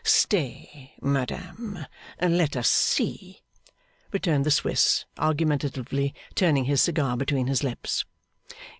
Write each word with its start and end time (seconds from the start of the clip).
'Stay, 0.03 0.95
madame! 0.99 1.85
Let 2.19 2.57
us 2.57 2.67
see,' 2.67 3.43
returned 4.11 4.47
the 4.47 4.49
Swiss, 4.49 5.05
argumentatively 5.19 6.15
turning 6.33 6.65
his 6.65 6.81
cigar 6.81 7.15
between 7.15 7.45
his 7.45 7.63
lips. 7.63 8.03